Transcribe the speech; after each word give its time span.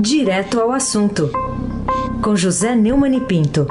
Direto 0.00 0.60
ao 0.60 0.70
assunto, 0.70 1.28
com 2.22 2.36
José 2.36 2.76
Neumann 2.76 3.16
e 3.16 3.20
Pinto. 3.20 3.66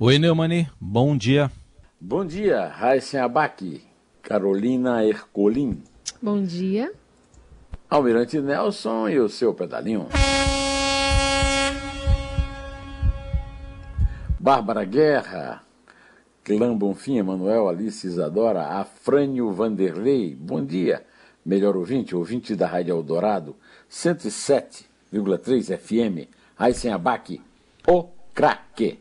Oi, 0.00 0.18
Neumani, 0.18 0.68
bom 0.80 1.16
dia. 1.16 1.48
Bom 2.00 2.24
dia, 2.26 2.66
Raíssen 2.66 3.20
Abac, 3.20 3.80
Carolina 4.20 5.04
Ercolim. 5.04 5.80
Bom 6.20 6.42
dia. 6.42 6.92
Almirante 7.88 8.40
Nelson 8.40 9.08
e 9.10 9.20
o 9.20 9.28
seu 9.28 9.54
pedalinho. 9.54 10.08
Bárbara 14.40 14.84
Guerra, 14.84 15.62
Clã 16.42 16.76
Bonfim, 16.76 17.18
Emanuel, 17.18 17.68
Alice 17.68 18.06
Isadora, 18.06 18.66
Afrânio 18.66 19.52
Vanderlei, 19.52 20.34
bom 20.34 20.64
dia, 20.64 21.04
melhor 21.44 21.76
ouvinte, 21.76 22.16
ouvinte 22.16 22.56
da 22.56 22.66
Rádio 22.66 22.92
Eldorado, 22.92 23.54
107,3 23.90 25.76
FM, 25.76 26.28
Aysen 26.58 26.92
Abac, 26.92 27.40
o 27.86 28.08
craque. 28.34 28.98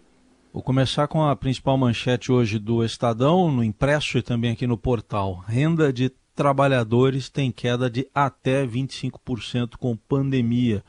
Vou 0.51 0.61
começar 0.61 1.07
com 1.07 1.23
a 1.23 1.33
principal 1.33 1.77
manchete 1.77 2.29
hoje 2.29 2.59
do 2.59 2.83
Estadão, 2.83 3.49
no 3.49 3.63
impresso 3.63 4.17
e 4.17 4.21
também 4.21 4.51
aqui 4.51 4.67
no 4.67 4.77
portal. 4.77 5.41
Renda 5.47 5.93
de 5.93 6.11
trabalhadores 6.35 7.29
tem 7.29 7.51
queda 7.51 7.89
de 7.89 8.05
até 8.13 8.67
25% 8.67 9.77
com 9.77 9.95
pandemia. 9.95 10.83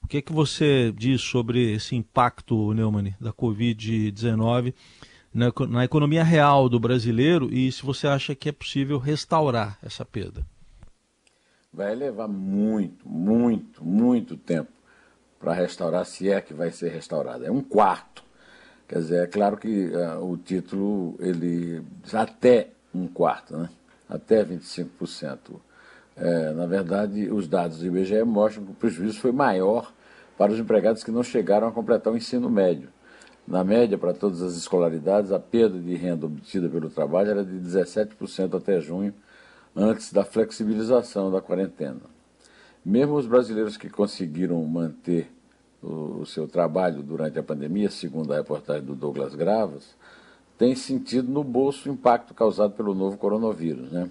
O 0.00 0.06
que, 0.06 0.18
é 0.18 0.22
que 0.22 0.32
você 0.32 0.92
diz 0.96 1.20
sobre 1.20 1.72
esse 1.72 1.96
impacto, 1.96 2.72
Neumann, 2.72 3.14
da 3.20 3.32
Covid-19 3.32 4.72
na, 5.32 5.52
na 5.68 5.84
economia 5.84 6.24
real 6.24 6.68
do 6.68 6.80
brasileiro 6.80 7.52
e 7.52 7.70
se 7.70 7.84
você 7.84 8.06
acha 8.06 8.34
que 8.34 8.48
é 8.48 8.52
possível 8.52 8.98
restaurar 8.98 9.78
essa 9.82 10.04
perda? 10.04 10.44
Vai 11.72 11.94
levar 11.94 12.28
muito, 12.28 13.08
muito, 13.08 13.84
muito 13.84 14.36
tempo 14.36 14.70
para 15.38 15.52
restaurar, 15.52 16.04
se 16.04 16.30
é 16.30 16.40
que 16.40 16.52
vai 16.52 16.70
ser 16.70 16.90
restaurada. 16.90 17.46
É 17.46 17.50
um 17.50 17.62
quarto. 17.62 18.24
Quer 18.88 18.98
dizer, 18.98 19.24
é 19.24 19.26
claro 19.26 19.56
que 19.56 19.86
uh, 19.86 20.24
o 20.24 20.36
título, 20.36 21.14
ele 21.20 21.82
até 22.12 22.70
um 22.94 23.06
quarto, 23.06 23.56
né? 23.56 23.68
até 24.08 24.44
25%. 24.44 25.38
É, 26.16 26.52
na 26.52 26.66
verdade, 26.66 27.30
os 27.30 27.46
dados 27.46 27.78
do 27.78 27.86
IBGE 27.86 28.24
mostram 28.24 28.64
que 28.64 28.72
o 28.72 28.74
prejuízo 28.74 29.20
foi 29.20 29.30
maior 29.30 29.92
para 30.36 30.52
os 30.52 30.58
empregados 30.58 31.04
que 31.04 31.10
não 31.10 31.22
chegaram 31.22 31.68
a 31.68 31.72
completar 31.72 32.12
o 32.12 32.16
ensino 32.16 32.50
médio. 32.50 32.88
Na 33.48 33.64
média, 33.64 33.96
para 33.96 34.12
todas 34.12 34.42
as 34.42 34.56
escolaridades, 34.56 35.32
a 35.32 35.38
perda 35.38 35.78
de 35.78 35.94
renda 35.94 36.26
obtida 36.26 36.68
pelo 36.68 36.90
trabalho 36.90 37.30
era 37.30 37.42
de 37.42 37.54
17% 37.54 38.54
até 38.54 38.78
junho, 38.78 39.14
antes 39.74 40.12
da 40.12 40.22
flexibilização 40.22 41.30
da 41.30 41.40
quarentena. 41.40 42.02
Mesmo 42.84 43.14
os 43.14 43.26
brasileiros 43.26 43.78
que 43.78 43.88
conseguiram 43.88 44.62
manter 44.64 45.32
o, 45.82 46.26
seu 46.26 46.46
trabalho 46.46 47.02
durante 47.02 47.38
a 47.38 47.42
pandemia, 47.42 47.90
segundo 47.90 48.34
a 48.34 48.36
reportagem 48.36 48.84
do 48.84 48.94
Douglas 48.94 49.34
Gravas, 49.34 49.96
têm 50.58 50.74
sentido 50.74 51.32
no 51.32 51.42
bolso 51.42 51.88
o 51.88 51.92
impacto 51.92 52.34
causado 52.34 52.72
pelo 52.72 52.94
novo 52.94 53.16
coronavírus. 53.16 53.90
Né? 53.90 54.10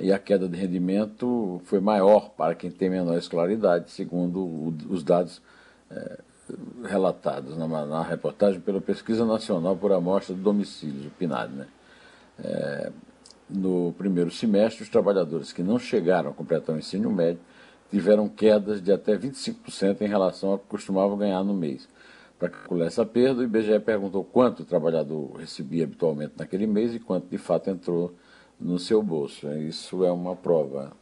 E 0.00 0.12
a 0.12 0.18
queda 0.18 0.48
de 0.48 0.56
rendimento 0.56 1.60
foi 1.66 1.78
maior 1.78 2.30
para 2.30 2.56
quem 2.56 2.68
tem 2.68 2.90
menor 2.90 3.16
escolaridade, 3.16 3.92
segundo 3.92 4.74
os 4.88 5.04
dados 5.04 5.40
é, 5.88 6.18
relatados 6.84 7.56
na, 7.56 7.66
na, 7.66 8.02
reportagem 8.02 8.60
pela 8.60 8.80
Pesquisa 8.80 9.24
Nacional 9.24 9.76
por 9.76 9.92
Amostra 9.92 10.34
de 10.34 10.40
Domicílios, 10.40 11.06
o 11.06 11.10
PNAD. 11.10 11.52
Né? 11.52 11.66
É, 12.42 12.92
no 13.48 13.92
primeiro 13.98 14.30
semestre, 14.30 14.82
os 14.82 14.88
trabalhadores 14.88 15.52
que 15.52 15.62
não 15.62 15.78
chegaram 15.78 16.30
a 16.30 16.34
completar 16.34 16.74
o 16.74 16.78
ensino 16.78 17.10
médio 17.10 17.40
tiveram 17.90 18.28
quedas 18.28 18.80
de 18.80 18.92
até 18.92 19.16
25% 19.16 20.00
em 20.02 20.06
relação 20.06 20.50
ao 20.50 20.58
que 20.58 20.66
costumavam 20.68 21.18
ganhar 21.18 21.42
no 21.42 21.52
mês. 21.52 21.88
Para 22.38 22.48
calcular 22.48 22.86
essa 22.86 23.04
perda, 23.04 23.40
o 23.40 23.44
IBGE 23.44 23.78
perguntou 23.80 24.24
quanto 24.24 24.60
o 24.60 24.64
trabalhador 24.64 25.32
recebia 25.36 25.84
habitualmente 25.84 26.34
naquele 26.38 26.66
mês 26.66 26.94
e 26.94 27.00
quanto 27.00 27.28
de 27.28 27.36
fato 27.36 27.68
entrou 27.68 28.14
no 28.58 28.78
seu 28.78 29.02
bolso. 29.02 29.52
Isso 29.54 30.04
é 30.04 30.12
uma 30.12 30.36
prova 30.36 30.92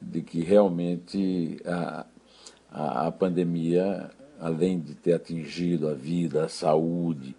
de 0.00 0.22
que 0.22 0.40
realmente 0.40 1.58
a, 1.64 2.06
a, 2.70 3.06
a 3.06 3.12
pandemia 3.12 4.10
além 4.44 4.78
de 4.78 4.94
ter 4.94 5.14
atingido 5.14 5.88
a 5.88 5.94
vida, 5.94 6.44
a 6.44 6.48
saúde 6.50 7.34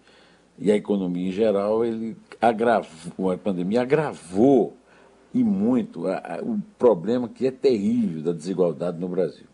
e 0.58 0.72
a 0.72 0.74
economia 0.74 1.28
em 1.28 1.32
geral, 1.32 1.84
ele 1.84 2.16
agravou, 2.40 3.30
a 3.30 3.38
pandemia 3.38 3.82
agravou 3.82 4.76
e 5.32 5.44
muito 5.44 6.08
a, 6.08 6.16
a, 6.16 6.42
o 6.42 6.60
problema 6.76 7.28
que 7.28 7.46
é 7.46 7.52
terrível 7.52 8.22
da 8.22 8.32
desigualdade 8.32 8.98
no 8.98 9.08
Brasil. 9.08 9.46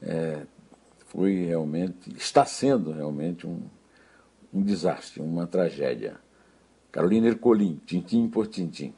É, 0.00 0.46
foi 1.08 1.44
realmente, 1.44 2.16
está 2.16 2.46
sendo 2.46 2.92
realmente 2.92 3.46
um, 3.46 3.60
um 4.54 4.62
desastre, 4.62 5.20
uma 5.20 5.46
tragédia. 5.46 6.16
Carolina 6.90 7.28
Ercolim, 7.28 7.78
tintim 7.84 8.26
por 8.26 8.46
tintim. 8.46 8.94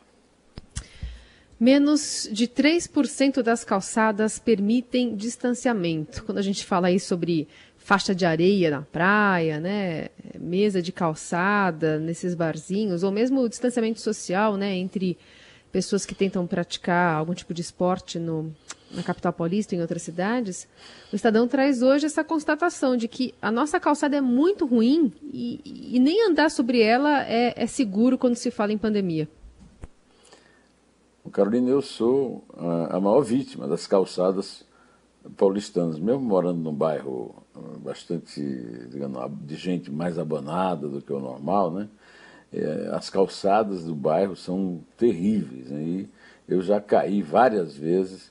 Menos 1.63 2.29
de 2.33 2.49
3% 2.49 3.41
das 3.41 3.63
calçadas 3.63 4.37
permitem 4.37 5.15
distanciamento. 5.15 6.25
Quando 6.25 6.39
a 6.39 6.43
gente 6.43 6.65
fala 6.65 6.89
aí 6.89 6.99
sobre 6.99 7.47
faixa 7.83 8.15
de 8.15 8.25
areia 8.25 8.71
na 8.71 8.83
praia, 8.83 9.59
né, 9.59 10.09
mesa 10.39 10.81
de 10.81 10.93
calçada 10.93 11.99
nesses 11.99 12.35
barzinhos, 12.35 13.03
ou 13.03 13.11
mesmo 13.11 13.41
o 13.41 13.49
distanciamento 13.49 14.01
social, 14.01 14.57
né, 14.57 14.75
entre 14.77 15.19
pessoas 15.71 16.05
que 16.05 16.15
tentam 16.15 16.47
praticar 16.47 17.15
algum 17.17 17.35
tipo 17.35 17.53
de 17.53 17.63
esporte 17.63 18.19
no, 18.19 18.55
na 18.91 19.03
capital 19.03 19.33
paulista 19.33 19.75
e 19.75 19.79
em 19.79 19.81
outras 19.81 20.03
cidades, 20.03 20.69
o 21.13 21.17
Estadão 21.17 21.49
traz 21.49 21.83
hoje 21.83 22.07
essa 22.07 22.23
constatação 22.23 22.97
de 22.97 23.09
que 23.09 23.35
a 23.41 23.51
nossa 23.51 23.81
calçada 23.81 24.17
é 24.17 24.21
muito 24.21 24.67
ruim 24.67 25.13
e, 25.33 25.95
e 25.97 25.99
nem 25.99 26.29
andar 26.29 26.51
sobre 26.51 26.81
ela 26.81 27.25
é, 27.25 27.55
é 27.57 27.67
seguro 27.67 28.19
quando 28.19 28.37
se 28.37 28.51
fala 28.51 28.73
em 28.73 28.79
pandemia. 28.79 29.29
Carolina, 31.33 31.71
eu 31.71 31.81
sou 31.81 32.45
a, 32.91 33.01
maior 33.01 33.23
vítima 33.23 33.67
das 33.67 33.87
calçadas 33.87 34.65
paulistanas, 35.37 35.99
mesmo 35.99 36.21
morando 36.21 36.61
num 36.61 36.75
bairro 36.75 37.43
ah, 37.52 37.52
bastante, 37.83 38.41
digamos, 38.91 39.31
de 39.43 39.57
gente 39.57 39.91
mais 39.91 40.19
abonada 40.19 40.89
do 40.89 41.03
que 41.03 41.13
o 41.13 41.21
normal, 41.21 41.71
né? 41.71 41.89
É, 42.53 42.91
as 42.93 43.09
calçadas 43.09 43.85
do 43.85 43.95
bairro 43.95 44.37
são 44.37 44.81
terríveis, 44.97 45.71
né? 45.71 45.81
e 45.83 46.09
eu 46.47 46.61
já 46.61 46.81
caí 46.83 47.23
várias 47.23 47.75
vezes 47.75 48.31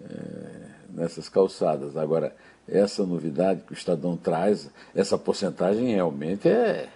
é, 0.00 0.68
nessas 0.88 1.28
calçadas. 1.28 1.94
Agora, 1.94 2.34
essa 2.66 3.04
novidade 3.04 3.62
que 3.62 3.72
o 3.72 3.74
Estadão 3.74 4.16
traz, 4.16 4.70
essa 4.94 5.18
porcentagem 5.18 5.94
realmente 5.94 6.48
é, 6.48 6.88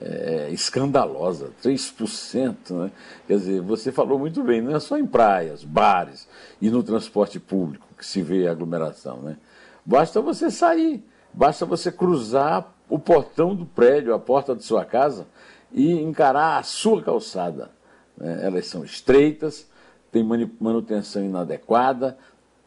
é, 0.00 0.50
escandalosa, 0.50 1.50
3%. 1.62 2.70
Né? 2.70 2.90
Quer 3.26 3.38
dizer, 3.38 3.60
você 3.62 3.90
falou 3.90 4.18
muito 4.18 4.42
bem, 4.42 4.60
não 4.60 4.74
é 4.74 4.80
só 4.80 4.98
em 4.98 5.06
praias, 5.06 5.64
bares 5.64 6.28
e 6.60 6.70
no 6.70 6.82
transporte 6.82 7.40
público 7.40 7.86
que 7.96 8.04
se 8.04 8.22
vê 8.22 8.46
aglomeração. 8.46 9.22
Né? 9.22 9.36
Basta 9.84 10.20
você 10.20 10.50
sair, 10.50 11.02
basta 11.36 11.66
você 11.66 11.92
cruzar 11.92 12.72
o 12.88 12.98
portão 12.98 13.54
do 13.54 13.66
prédio, 13.66 14.14
a 14.14 14.18
porta 14.18 14.56
de 14.56 14.64
sua 14.64 14.84
casa 14.84 15.26
e 15.70 15.92
encarar 15.92 16.58
a 16.58 16.62
sua 16.62 17.02
calçada. 17.02 17.70
Né? 18.16 18.40
Elas 18.42 18.66
são 18.66 18.84
estreitas, 18.84 19.68
têm 20.10 20.24
manutenção 20.58 21.22
inadequada, 21.22 22.16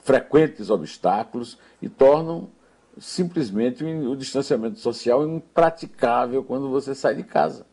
frequentes 0.02 0.70
obstáculos 0.70 1.58
e 1.82 1.90
tornam 1.90 2.50
simplesmente 2.98 3.84
o 3.84 4.16
distanciamento 4.16 4.80
social 4.80 5.26
impraticável 5.28 6.44
quando 6.44 6.70
você 6.70 6.94
sai 6.94 7.16
de 7.16 7.24
casa. 7.24 7.66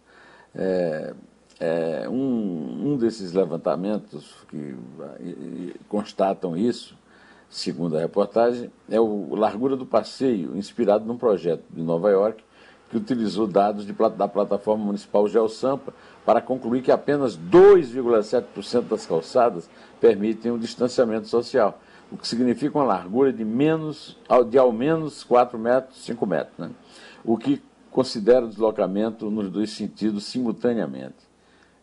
É, 0.54 1.14
é, 1.58 2.08
um, 2.08 2.92
um 2.92 2.96
desses 2.96 3.32
levantamentos 3.32 4.34
que 4.48 4.74
constatam 5.88 6.56
isso, 6.56 6.96
segundo 7.48 7.96
a 7.96 8.00
reportagem, 8.00 8.70
é 8.88 9.00
o 9.00 9.34
Largura 9.34 9.76
do 9.76 9.86
Passeio, 9.86 10.56
inspirado 10.56 11.04
num 11.04 11.16
projeto 11.16 11.62
de 11.70 11.82
Nova 11.82 12.10
York 12.10 12.44
que 12.90 12.96
utilizou 12.96 13.46
dados 13.46 13.84
de, 13.84 13.92
da 13.92 14.28
plataforma 14.28 14.84
municipal 14.84 15.26
GeoSampa 15.26 15.92
para 16.24 16.40
concluir 16.40 16.82
que 16.82 16.92
apenas 16.92 17.36
2,7% 17.36 18.82
das 18.82 19.04
calçadas 19.04 19.68
permitem 20.00 20.52
o 20.52 20.58
distanciamento 20.58 21.26
social 21.26 21.80
o 22.10 22.16
que 22.16 22.26
significa 22.26 22.78
uma 22.78 22.84
largura 22.84 23.32
de, 23.32 23.44
menos, 23.44 24.16
de 24.48 24.58
ao 24.58 24.72
menos 24.72 25.24
4 25.24 25.58
metros, 25.58 26.04
5 26.04 26.26
metros, 26.26 26.58
né? 26.58 26.70
o 27.24 27.36
que 27.36 27.60
considera 27.90 28.44
o 28.44 28.48
deslocamento 28.48 29.30
nos 29.30 29.50
dois 29.50 29.70
sentidos 29.70 30.24
simultaneamente. 30.24 31.26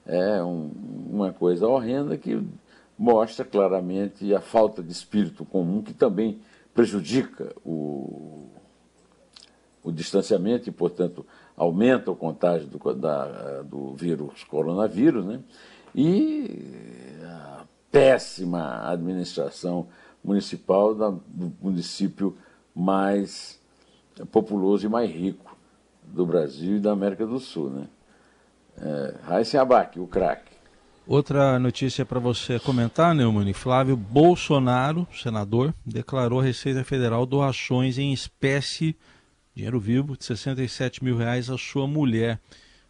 É 0.06 0.44
um, 0.44 0.72
uma 1.10 1.32
coisa 1.32 1.68
horrenda 1.68 2.18
que 2.18 2.42
mostra 3.04 3.44
claramente 3.44 4.34
a 4.34 4.40
falta 4.40 4.82
de 4.82 4.90
espírito 4.90 5.44
comum, 5.44 5.82
que 5.82 5.94
também 5.94 6.40
prejudica 6.74 7.54
o, 7.66 8.48
o 9.84 9.92
distanciamento 9.92 10.70
e, 10.70 10.72
portanto, 10.72 11.26
aumenta 11.58 12.10
o 12.12 12.16
contágio 12.16 12.66
do, 12.66 12.94
da, 12.94 13.62
do 13.64 13.94
vírus 13.94 14.46
coronavírus, 14.46 15.26
né? 15.26 15.42
e 15.94 17.20
péssima 17.92 18.90
administração 18.90 19.88
municipal 20.24 20.96
do 20.96 21.22
município 21.62 22.38
mais 22.74 23.60
populoso 24.32 24.86
e 24.86 24.90
mais 24.90 25.12
rico 25.12 25.58
do 26.04 26.26
Brasil 26.26 26.78
e 26.78 26.80
da 26.80 26.94
América 26.94 27.28
do 27.28 27.38
Sul. 27.38 27.70
Né? 27.70 27.88
É, 28.78 29.16
Raíssa 29.24 29.62
Abac, 29.62 30.00
o 30.00 30.08
craque. 30.08 30.53
Outra 31.06 31.60
notícia 31.60 32.06
para 32.06 32.18
você 32.18 32.58
comentar, 32.60 33.14
Neumann. 33.14 33.52
Flávio 33.52 33.98
Bolsonaro, 33.98 35.06
senador, 35.14 35.74
declarou 35.86 36.40
à 36.40 36.44
Receita 36.44 36.82
Federal 36.86 37.26
doações 37.26 37.98
em 37.98 38.14
espécie, 38.14 38.96
dinheiro 39.54 39.82
vivo, 39.82 40.16
de 40.16 40.24
67 40.24 41.04
mil 41.04 41.18
reais 41.18 41.50
à 41.50 41.58
sua 41.58 41.86
mulher. 41.86 42.40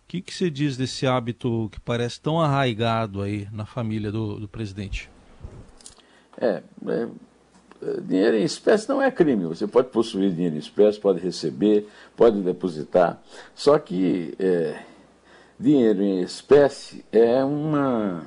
O 0.04 0.08
que, 0.08 0.22
que 0.22 0.32
você 0.32 0.52
diz 0.52 0.78
desse 0.78 1.08
hábito 1.08 1.70
que 1.72 1.80
parece 1.80 2.22
tão 2.22 2.40
arraigado 2.40 3.20
aí 3.20 3.48
na 3.52 3.66
família 3.66 4.12
do, 4.12 4.40
do 4.40 4.48
presidente? 4.48 5.10
É, 6.40 6.62
é, 6.88 7.08
dinheiro 8.00 8.38
em 8.38 8.44
espécie 8.44 8.88
não 8.90 9.02
é 9.02 9.10
crime. 9.10 9.46
Você 9.46 9.66
pode 9.66 9.90
possuir 9.90 10.32
dinheiro 10.32 10.56
em 10.56 10.60
espécie, 10.60 11.00
pode 11.00 11.20
receber, 11.20 11.88
pode 12.16 12.42
depositar. 12.42 13.20
Só 13.56 13.80
que 13.80 14.36
é, 14.38 14.80
dinheiro 15.60 16.02
em 16.02 16.22
espécie 16.22 17.06
é 17.12 17.44
uma 17.44 18.24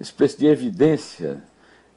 espécie 0.00 0.38
de 0.38 0.46
evidência 0.46 1.42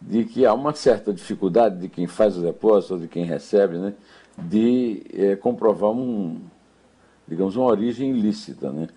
de 0.01 0.23
que 0.25 0.45
há 0.45 0.53
uma 0.53 0.73
certa 0.73 1.11
dificuldade 1.11 1.79
de 1.79 1.89
quem 1.89 2.07
faz 2.07 2.37
o 2.37 2.41
depósito 2.41 2.93
ou 2.93 2.99
de 2.99 3.07
quem 3.07 3.25
recebe, 3.25 3.77
né, 3.77 3.93
de 4.37 5.03
é, 5.13 5.35
comprovar 5.35 5.91
um, 5.91 6.39
digamos, 7.27 7.55
uma 7.55 7.65
origem 7.65 8.11
ilícita, 8.11 8.71
né? 8.71 8.87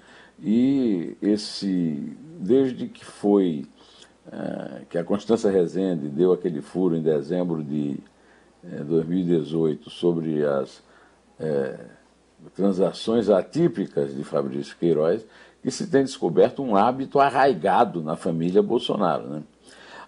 E 0.42 1.16
esse, 1.20 2.16
desde 2.38 2.86
que 2.86 3.04
foi 3.04 3.66
é, 4.30 4.82
que 4.88 4.98
a 4.98 5.04
Constância 5.04 5.50
Rezende 5.50 6.08
deu 6.08 6.32
aquele 6.32 6.60
furo 6.60 6.96
em 6.96 7.02
dezembro 7.02 7.62
de 7.62 7.98
é, 8.64 8.82
2018 8.84 9.90
sobre 9.90 10.44
as 10.44 10.82
transações 12.54 13.28
atípicas 13.28 14.14
de 14.14 14.24
Fabrício 14.24 14.76
Queiroz, 14.78 15.26
que 15.62 15.70
se 15.70 15.86
tem 15.86 16.02
descoberto 16.02 16.62
um 16.62 16.74
hábito 16.74 17.20
arraigado 17.20 18.02
na 18.02 18.16
família 18.16 18.62
Bolsonaro. 18.62 19.28
Né? 19.28 19.42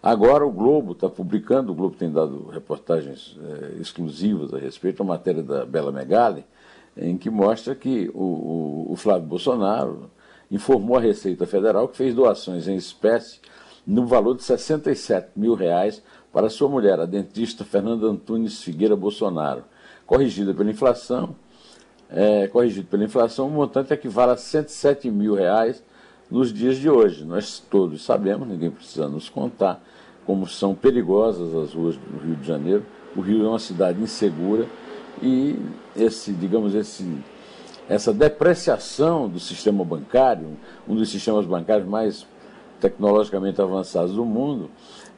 Agora 0.03 0.45
o 0.45 0.51
Globo 0.51 0.93
está 0.93 1.09
publicando, 1.09 1.73
o 1.73 1.75
Globo 1.75 1.95
tem 1.97 2.11
dado 2.11 2.49
reportagens 2.49 3.39
é, 3.45 3.81
exclusivas 3.81 4.53
a 4.53 4.59
respeito, 4.59 5.03
a 5.03 5.07
matéria 5.07 5.43
da 5.43 5.65
Bela 5.65 5.93
Megali, 5.93 6.45
em 6.97 7.17
que 7.17 7.31
mostra 7.31 7.75
que 7.75 8.11
o, 8.13 8.23
o, 8.23 8.93
o 8.93 8.97
Flávio 8.97 9.29
Bolsonaro 9.29 10.11
informou 10.51 10.97
a 10.97 11.01
Receita 11.01 11.47
Federal 11.47 11.89
que 11.89 11.97
fez 11.97 12.15
doações 12.15 12.69
em 12.69 12.77
espécie 12.77 13.41
no 13.87 14.07
valor 14.07 14.37
de 14.37 14.43
67 14.43 15.31
mil 15.37 15.55
reais 15.55 16.03
para 16.33 16.51
sua 16.51 16.69
mulher, 16.69 16.99
a 16.99 17.07
dentista 17.07 17.65
Fernanda 17.65 18.07
Antunes 18.07 18.63
Figueira 18.63 18.97
Bolsonaro. 18.97 19.65
Corrigida 20.07 20.53
pela 20.55 20.71
inflação, 20.71 21.35
é, 22.13 22.47
corrigido 22.47 22.87
pela 22.87 23.05
inflação, 23.05 23.49
o 23.49 23.51
montante 23.51 23.93
equivale 23.93 24.33
a 24.33 24.37
107 24.37 25.11
mil 25.11 25.35
reais 25.35 25.83
nos 26.31 26.53
dias 26.53 26.77
de 26.77 26.89
hoje. 26.89 27.25
Nós 27.25 27.59
todos 27.59 28.05
sabemos, 28.05 28.47
ninguém 28.47 28.71
precisa 28.71 29.09
nos 29.09 29.29
contar, 29.29 29.83
como 30.27 30.47
são 30.47 30.75
perigosas 30.75 31.55
as 31.55 31.75
ruas 31.75 31.97
do 31.97 32.19
Rio 32.25 32.37
de 32.37 32.47
Janeiro. 32.47 32.85
O 33.17 33.21
Rio 33.21 33.45
é 33.45 33.49
uma 33.49 33.59
cidade 33.59 34.01
insegura 34.01 34.67
e 35.23 35.59
esse, 35.97 36.33
digamos, 36.33 36.75
esse, 36.75 37.05
essa 37.89 38.13
depreciação 38.13 39.29
do 39.29 39.41
sistema 39.41 39.85
bancário, 39.85 40.57
um 40.87 40.95
dos 40.95 41.11
sistemas 41.11 41.47
bancários 41.47 41.89
mais 41.89 42.27
tecnologicamente 42.83 43.63
avançados 43.63 44.17
do 44.17 44.25
mundo, 44.25 44.69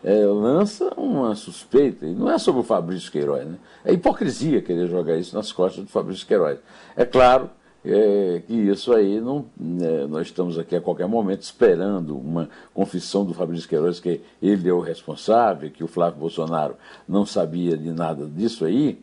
é, 0.05 0.27
lança 0.27 0.93
uma 0.99 1.35
suspeita, 1.35 2.05
e 2.05 2.15
não 2.15 2.31
é 2.31 2.39
sobre 2.39 2.61
o 2.61 2.65
Fabrício 2.65 3.11
Queiroz, 3.11 3.47
né? 3.47 3.57
é 3.83 3.93
hipocrisia 3.95 4.61
querer 4.61 4.87
jogar 4.87 5.17
isso 5.17 5.35
nas 5.35 5.51
costas 5.51 5.83
do 5.83 5.91
Fabrício 5.91 6.27
Queiroz. 6.27 6.59
É 6.95 7.07
claro 7.07 7.49
é, 7.85 8.43
que 8.47 8.55
isso 8.55 8.93
aí 8.95 9.21
não. 9.21 9.45
É, 9.81 10.07
nós 10.07 10.29
estamos 10.29 10.59
aqui 10.59 10.75
a 10.75 10.81
qualquer 10.81 11.07
momento 11.07 11.43
esperando 11.43 12.17
uma 12.17 12.49
confissão 12.73 13.25
do 13.25 13.35
Fabrício 13.35 13.69
Queiroz 13.69 14.01
que 14.01 14.23
ele 14.41 14.69
é 14.69 14.73
o 14.73 14.81
responsável, 14.81 15.71
que 15.71 15.85
o 15.85 15.89
Flávio 15.89 16.19
Bolsonaro 16.19 16.77
não 17.07 17.27
sabia 17.27 17.77
de 17.77 17.91
nada 17.91 18.27
disso 18.27 18.65
aí, 18.65 18.99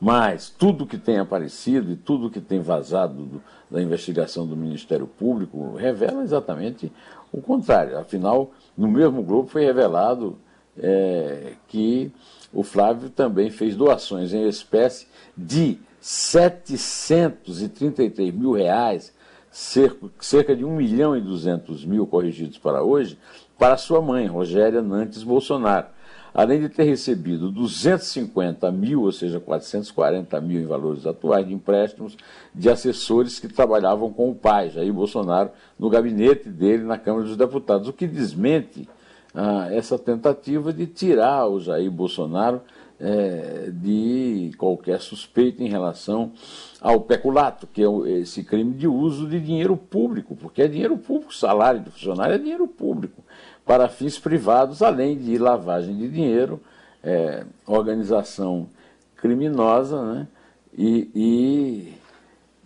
mas 0.00 0.48
tudo 0.48 0.86
que 0.86 0.96
tem 0.96 1.18
aparecido 1.18 1.92
e 1.92 1.96
tudo 1.96 2.30
que 2.30 2.40
tem 2.40 2.60
vazado 2.60 3.22
do, 3.22 3.42
da 3.70 3.82
investigação 3.82 4.46
do 4.46 4.56
Ministério 4.56 5.06
Público 5.06 5.74
revela 5.76 6.22
exatamente 6.22 6.90
o 7.30 7.42
contrário. 7.42 7.98
Afinal, 7.98 8.50
no 8.76 8.88
mesmo 8.88 9.22
grupo 9.22 9.50
foi 9.50 9.64
revelado 9.64 10.38
é, 10.78 11.52
que 11.68 12.10
o 12.52 12.62
Flávio 12.62 13.10
também 13.10 13.50
fez 13.50 13.76
doações 13.76 14.32
em 14.32 14.48
espécie 14.48 15.06
de 15.36 15.78
733 16.02 18.34
mil 18.34 18.52
reais, 18.52 19.14
cerca, 19.52 20.56
de 20.56 20.64
1 20.64 20.76
milhão 20.76 21.16
e 21.16 21.20
200 21.20 21.84
mil 21.84 22.04
corrigidos 22.08 22.58
para 22.58 22.82
hoje, 22.82 23.16
para 23.56 23.76
sua 23.76 24.02
mãe, 24.02 24.26
Rogéria 24.26 24.82
Nantes 24.82 25.22
Bolsonaro. 25.22 25.86
Além 26.34 26.60
de 26.60 26.68
ter 26.68 26.82
recebido 26.84 27.52
250 27.52 28.72
mil, 28.72 29.02
ou 29.02 29.12
seja, 29.12 29.38
440 29.38 30.40
mil 30.40 30.60
em 30.60 30.66
valores 30.66 31.06
atuais 31.06 31.46
de 31.46 31.54
empréstimos 31.54 32.16
de 32.52 32.68
assessores 32.68 33.38
que 33.38 33.46
trabalhavam 33.46 34.12
com 34.12 34.28
o 34.30 34.34
pai, 34.34 34.70
Jair 34.70 34.92
Bolsonaro, 34.92 35.52
no 35.78 35.88
gabinete 35.88 36.48
dele 36.48 36.82
na 36.82 36.98
Câmara 36.98 37.26
dos 37.26 37.36
Deputados, 37.36 37.86
o 37.86 37.92
que 37.92 38.08
desmente 38.08 38.88
ah, 39.32 39.68
essa 39.70 39.96
tentativa 39.96 40.72
de 40.72 40.86
tirar 40.86 41.46
o 41.46 41.60
Jair 41.60 41.90
Bolsonaro 41.90 42.60
é, 43.02 43.68
de 43.72 44.52
qualquer 44.56 45.00
suspeita 45.00 45.62
em 45.62 45.68
relação 45.68 46.32
ao 46.80 47.00
peculato, 47.00 47.66
que 47.66 47.82
é 47.82 48.20
esse 48.20 48.44
crime 48.44 48.72
de 48.74 48.86
uso 48.86 49.28
de 49.28 49.40
dinheiro 49.40 49.76
público, 49.76 50.36
porque 50.36 50.62
é 50.62 50.68
dinheiro 50.68 50.96
público, 50.96 51.34
salário 51.34 51.80
de 51.80 51.90
funcionário 51.90 52.36
é 52.36 52.38
dinheiro 52.38 52.68
público 52.68 53.24
para 53.66 53.88
fins 53.88 54.18
privados, 54.18 54.82
além 54.82 55.18
de 55.18 55.36
lavagem 55.36 55.96
de 55.96 56.08
dinheiro, 56.08 56.60
é, 57.02 57.44
organização 57.66 58.68
criminosa 59.16 60.14
né, 60.14 60.28
e, 60.72 61.10
e, 61.14 61.94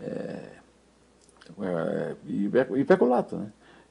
é, 0.00 0.50
e 2.74 2.84
peculato. 2.84 3.36
Né? 3.36 3.46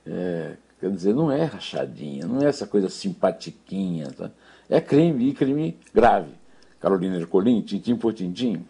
É, 0.05 0.55
quer 0.79 0.91
dizer, 0.91 1.13
não 1.13 1.31
é 1.31 1.43
rachadinha, 1.43 2.25
não 2.25 2.41
é 2.41 2.45
essa 2.45 2.67
coisa 2.67 2.89
simpatiquinha. 2.89 4.11
Tá? 4.11 4.31
É 4.69 4.81
crime, 4.81 5.29
e 5.29 5.33
crime 5.33 5.77
grave. 5.93 6.31
Carolina 6.79 7.17
Ercolim, 7.17 7.61
tintim 7.61 7.95
por 7.95 8.13
tintim. 8.13 8.65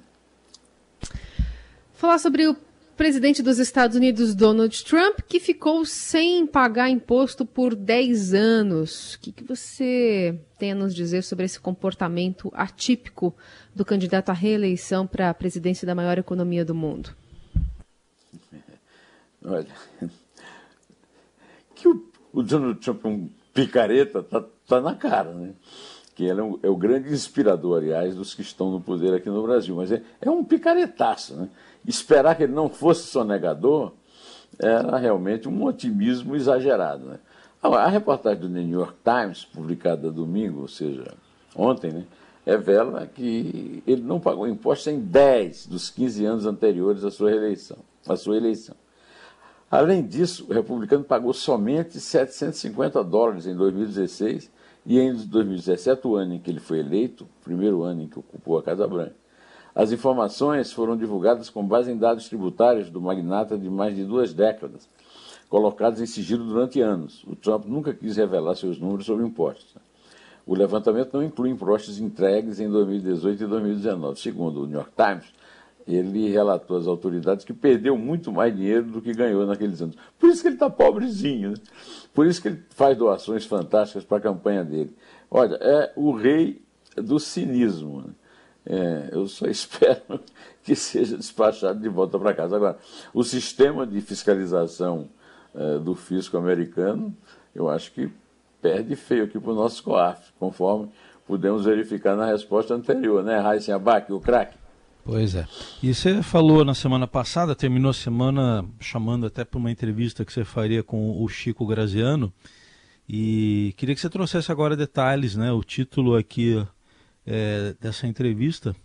Falar 1.94 2.18
sobre 2.18 2.48
o 2.48 2.56
presidente 2.96 3.44
dos 3.44 3.60
Estados 3.60 3.98
Unidos, 3.98 4.34
Donald 4.34 4.84
Trump, 4.86 5.20
que 5.28 5.40
ficou 5.40 5.86
sem 5.86 6.48
pagar 6.48 6.90
imposto 6.90 7.46
por 7.46 7.76
10 7.76 8.34
anos. 8.34 9.16
O 9.16 9.20
que, 9.20 9.32
que 9.32 9.44
você 9.44 10.40
tem 10.58 10.72
a 10.72 10.76
nos 10.76 10.96
dizer 10.96 11.24
sobre 11.24 11.46
esse 11.46 11.60
comportamento 11.60 12.52
atípico 12.54 13.36
do 13.74 13.84
candidato 13.84 14.30
à 14.30 14.34
reeleição 14.34 15.06
para 15.06 15.30
a 15.30 15.34
presidência 15.34 15.86
da 15.86 15.96
maior 15.96 16.18
economia 16.18 16.64
do 16.64 16.74
mundo? 16.74 17.14
Olha, 19.44 19.68
o, 22.40 22.44
Donald 22.44 22.80
Trump 22.80 23.06
é 23.06 23.08
um 23.08 23.30
picareta, 23.54 24.22
tá, 24.24 24.44
tá 24.68 24.82
na 24.82 24.96
cara, 24.96 25.32
né? 25.34 25.54
que 26.16 26.24
ele 26.24 26.40
é, 26.40 26.44
um, 26.44 26.60
é, 26.64 26.70
o 26.70 26.76
grande 26.76 27.12
inspirador, 27.12 27.78
aliás, 27.78 28.16
dos 28.16 28.34
que 28.34 28.42
estão 28.42 28.72
no 28.72 28.80
poder 28.80 29.14
aqui 29.14 29.30
no 29.30 29.44
Brasil. 29.44 29.76
Mas 29.76 29.92
é, 29.92 30.02
é 30.22 30.30
um 30.30 30.44
picaretaço, 30.44 31.36
né? 31.36 31.50
esperar 31.86 32.36
que 32.36 32.44
ele 32.44 32.54
não 32.54 32.70
fosse 32.70 33.08
sonegador 33.08 33.92
era 34.58 34.98
realmente 34.98 35.50
um 35.50 35.66
otimismo 35.66 36.36
exagerado. 36.36 37.06
Né? 37.06 37.20
A 37.62 37.88
reportagem 37.88 38.42
do 38.42 38.50
New 38.50 38.80
York 38.80 38.96
Times, 39.04 39.44
publicada 39.46 40.12
domingo, 40.12 40.62
ou 40.62 40.68
seja, 40.68 41.14
ontem, 41.56 41.92
né, 41.92 42.06
revela 42.46 43.08
que 43.08 43.84
ele 43.88 44.02
não 44.02 44.20
pagou 44.20 44.48
imposto 44.48 44.90
em 44.90 45.00
10 45.00 45.68
dos 45.68 45.90
15 45.90 46.26
anos 46.26 46.46
anteriores 46.46 47.04
à 47.04 47.12
sua 47.12 47.32
eleição. 47.32 47.78
À 48.08 48.16
sua 48.16 48.38
eleição. 48.38 48.76
Além 49.70 50.06
disso, 50.06 50.46
o 50.50 50.54
republicano 50.54 51.04
pagou 51.04 51.34
somente 51.34 52.00
750 52.00 53.04
dólares 53.04 53.48
em 53.48 53.56
2016 53.56 54.52
e 54.86 55.00
em 55.00 55.14
2017, 55.14 56.08
o 56.08 56.16
ano 56.16 56.36
em 56.36 56.40
que 56.40 56.52
ele 56.52 56.60
foi 56.60 56.80
eleito, 56.80 57.28
primeiro 57.44 57.82
ano 57.82 58.04
em 58.04 58.08
que 58.08 58.20
ocupou 58.20 58.58
a 58.58 58.64
Casa 58.64 58.88
Branca. 58.88 59.16
As 59.74 59.92
informações 59.92 60.72
foram 60.72 60.96
divulgadas 60.96 61.50
com 61.50 61.66
base 61.66 61.92
em 61.92 61.98
dados 61.98 62.30
tributários 62.30 62.90
do 62.90 63.02
magnata 63.02 63.58
de 63.58 63.70
mais 63.70 63.96
de 63.96 64.06
duas 64.06 64.34
décadas, 64.34 64.88
colocados 65.50 66.00
em 66.00 66.06
sigilo 66.06 66.46
durante 66.46 66.80
anos. 66.80 67.24
O 67.28 67.36
Trump 67.36 67.66
nunca 67.66 67.94
quis 67.94 68.16
revelar 68.16 68.56
seus 68.56 68.80
números 68.80 69.06
sobre 69.06 69.26
impostos. 69.26 69.76
O 70.46 70.56
levantamento 70.56 71.16
não 71.16 71.24
inclui 71.24 71.50
impostos 71.50 72.00
entregues 72.00 72.60
em 72.60 72.70
2018 72.70 73.44
e 73.44 73.48
2019. 73.48 74.20
Segundo 74.20 74.62
o 74.62 74.68
New 74.68 74.78
York 74.78 74.92
Times, 74.96 75.26
ele 75.88 76.30
relatou 76.30 76.78
às 76.78 76.88
autoridades 76.88 77.46
que 77.46 77.54
perdeu 77.54 77.98
muito 77.98 78.32
mais 78.32 78.56
dinheiro 78.56 78.86
do 78.86 79.02
que 79.02 79.14
ganhou 79.14 79.46
naqueles 79.46 79.82
anos. 79.82 79.96
Por 80.18 80.30
isso 80.30 80.42
que 80.42 80.48
ele 80.48 80.56
está 80.56 80.70
pobrezinho, 80.70 81.52
né? 81.52 81.58
por 82.14 82.26
isso 82.26 82.42
que 82.42 82.48
ele 82.48 82.64
faz 82.70 82.98
doações 82.98 83.46
fantásticas 83.46 84.04
para 84.04 84.18
a 84.18 84.22
campanha 84.22 84.64
dele. 84.64 84.96
Olha, 85.30 85.56
é 85.62 85.94
o 85.96 86.12
rei 86.12 86.62
do 86.96 87.20
cinismo. 87.20 88.02
Né? 88.02 88.14
É, 88.66 89.10
eu 89.12 89.28
só 89.28 89.46
espero 89.48 90.20
que 90.64 90.76
seja 90.76 91.18
despachado 91.18 91.80
de 91.80 91.90
volta 91.90 92.18
para 92.18 92.34
casa. 92.34 92.56
Agora, 92.56 92.78
o 93.14 93.24
sistema 93.24 93.86
de 93.86 94.02
fiscalização 94.02 95.08
é, 95.54 95.78
do 95.78 95.94
fisco 95.94 96.36
americano, 96.36 97.16
eu 97.54 97.70
acho 97.70 97.92
que 97.92 98.10
perde 98.60 98.96
feio 98.96 99.26
aqui 99.26 99.40
para 99.40 99.52
o 99.52 99.56
nosso 99.56 99.84
COAF, 99.84 100.34
conforme 100.40 100.90
pudemos 101.28 101.66
verificar 101.66 102.16
na 102.16 102.26
resposta 102.26 102.74
anterior, 102.74 103.24
né, 103.24 103.40
Raíssen 103.40 103.74
Abac, 103.74 104.12
o 104.12 104.20
craque? 104.20 104.65
Pois 105.06 105.36
é. 105.36 105.48
E 105.84 105.94
você 105.94 106.24
falou 106.24 106.66
na 106.66 106.74
semana 106.74 107.06
passada, 107.06 107.56
terminou 107.56 107.92
a 107.92 107.94
semana 107.94 108.66
chamando 108.80 109.28
até 109.28 109.46
para 109.46 109.60
uma 109.60 109.70
entrevista 109.70 110.26
que 110.26 110.34
você 110.34 110.44
faria 110.44 110.82
com 110.82 111.22
o 111.24 111.30
Chico 111.30 111.64
Graziano, 111.64 112.34
e 113.08 113.76
queria 113.78 113.94
que 113.94 114.02
você 114.02 114.10
trouxesse 114.10 114.52
agora 114.52 114.76
detalhes, 114.76 115.36
né? 115.36 115.52
O 115.52 115.64
título 115.64 116.16
aqui 116.16 116.66
é, 117.24 117.76
dessa 117.80 118.08
entrevista 118.08 118.76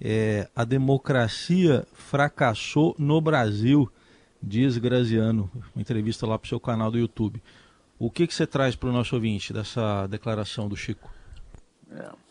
é 0.00 0.50
A 0.56 0.64
Democracia 0.64 1.86
Fracassou 1.92 2.96
no 2.98 3.20
Brasil, 3.20 3.88
diz 4.42 4.76
Graziano, 4.76 5.48
uma 5.72 5.80
entrevista 5.80 6.26
lá 6.26 6.36
para 6.36 6.46
o 6.46 6.48
seu 6.48 6.58
canal 6.58 6.90
do 6.90 6.98
YouTube. 6.98 7.40
O 7.96 8.10
que, 8.10 8.26
que 8.26 8.34
você 8.34 8.44
traz 8.44 8.74
para 8.74 8.88
o 8.88 8.92
nosso 8.92 9.14
ouvinte 9.14 9.52
dessa 9.52 10.08
declaração 10.08 10.68
do 10.68 10.76
Chico? 10.76 11.08
É. 11.92 12.29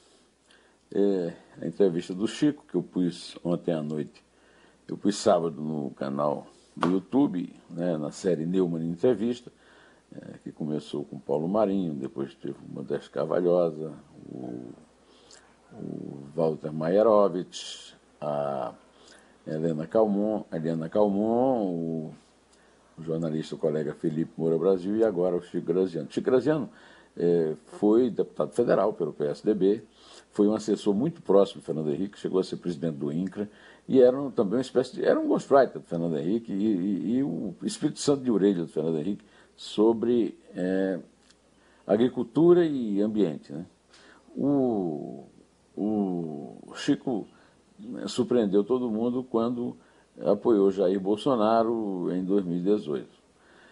É, 0.91 1.33
a 1.61 1.67
entrevista 1.67 2.15
do 2.15 2.27
Chico, 2.27 2.65
que 2.67 2.73
eu 2.73 2.81
pus 2.81 3.37
ontem 3.43 3.71
à 3.71 3.81
noite, 3.81 4.23
eu 4.87 4.97
pus 4.97 5.17
sábado 5.17 5.61
no 5.61 5.91
canal 5.91 6.47
do 6.75 6.89
YouTube, 6.89 7.53
né, 7.69 7.95
na 7.95 8.11
série 8.11 8.43
Neumann 8.43 8.89
Entrevista, 8.89 9.51
é, 10.11 10.39
que 10.43 10.51
começou 10.51 11.05
com 11.05 11.19
Paulo 11.19 11.47
Marinho, 11.47 11.93
depois 11.93 12.33
teve 12.33 12.55
o 12.57 12.73
Modesto 12.73 13.11
Carvalhosa, 13.11 13.93
o, 14.31 14.71
o 15.73 16.23
Walter 16.35 16.73
Maierovitch, 16.73 17.93
a 18.19 18.73
Helena 19.45 19.85
Calmon, 19.85 20.43
Helena 20.51 20.89
Calmon, 20.89 21.67
o, 21.67 22.13
o 22.97 23.03
jornalista 23.03 23.53
o 23.53 23.59
colega 23.59 23.93
Felipe 23.93 24.31
Moura 24.35 24.57
Brasil 24.57 24.97
e 24.97 25.03
agora 25.03 25.35
o 25.35 25.41
Chico 25.43 25.67
Graziano. 25.67 26.09
Chico 26.09 26.25
Graziano 26.25 26.67
é, 27.15 27.53
foi 27.77 28.09
deputado 28.09 28.53
federal 28.53 28.93
pelo 28.93 29.13
PSDB, 29.13 29.83
foi 30.31 30.47
um 30.47 30.53
assessor 30.53 30.93
muito 30.93 31.21
próximo 31.21 31.61
do 31.61 31.65
Fernando 31.65 31.91
Henrique, 31.91 32.19
chegou 32.19 32.39
a 32.39 32.43
ser 32.43 32.57
presidente 32.57 32.95
do 32.95 33.11
INCRA, 33.11 33.49
e 33.87 34.01
era 34.01 34.17
também 34.31 34.55
uma 34.55 34.61
espécie 34.61 34.95
de. 34.95 35.03
era 35.03 35.19
um 35.19 35.27
ghostwriter 35.27 35.81
do 35.81 35.87
Fernando 35.87 36.17
Henrique, 36.17 36.51
e, 36.51 36.65
e, 36.65 37.17
e 37.17 37.23
o 37.23 37.55
Espírito 37.63 37.99
Santo 37.99 38.23
de 38.23 38.31
orelha 38.31 38.61
do 38.61 38.67
Fernando 38.67 38.99
Henrique 38.99 39.25
sobre 39.55 40.37
é, 40.55 40.99
agricultura 41.85 42.65
e 42.65 43.01
ambiente. 43.01 43.51
Né? 43.51 43.65
O, 44.35 45.25
o 45.75 46.73
Chico 46.75 47.27
né, 47.79 48.07
surpreendeu 48.07 48.63
todo 48.63 48.89
mundo 48.89 49.23
quando 49.23 49.75
apoiou 50.21 50.71
Jair 50.71 50.99
Bolsonaro 50.99 52.13
em 52.13 52.23
2018. 52.23 53.07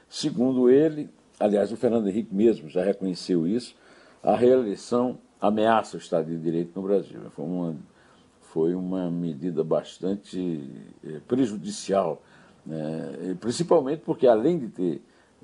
Segundo 0.10 0.70
ele, 0.70 1.10
aliás, 1.40 1.72
o 1.72 1.78
Fernando 1.78 2.08
Henrique 2.08 2.34
mesmo 2.34 2.70
já 2.70 2.84
reconheceu 2.84 3.46
isso, 3.46 3.76
a 4.24 4.36
reeleição 4.36 5.20
ameaça 5.40 5.98
o 5.98 6.00
Estado 6.00 6.28
de 6.30 6.38
Direito 6.38 6.72
no 6.76 6.88
Brasil. 6.88 7.20
Foi 7.32 7.46
uma, 7.46 7.76
foi 8.42 8.76
uma 8.76 9.10
medida 9.10 9.64
bastante 9.64 10.70
é, 11.04 11.20
prejudicial, 11.28 12.22
né? 12.66 13.36
principalmente 13.40 14.02
porque, 14.02 14.28
além 14.28 14.60
de 14.60 14.68
ter 14.70 15.02